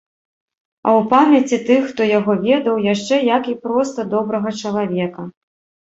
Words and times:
А 0.87 0.93
ў 0.99 1.05
памяці 1.11 1.59
тых, 1.67 1.81
хто 1.93 2.01
яго 2.19 2.33
ведаў, 2.47 2.83
яшчэ 2.93 3.23
як 3.35 3.43
і 3.55 3.59
проста 3.69 4.11
добрага 4.19 4.59
чалавека. 4.61 5.33